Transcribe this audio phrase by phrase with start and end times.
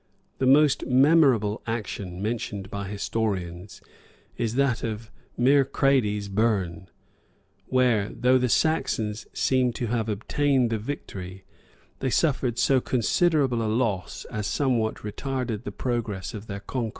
[0.39, 3.83] The most memorable action, mentioned by historians,
[4.35, 6.89] is that of Mearcredes Burn;[]
[7.67, 11.43] where, though the Saxons seem to have obtained the victory,
[11.99, 16.89] they suffered so considerable a loss, as somewhat retarded the progress of their conquests.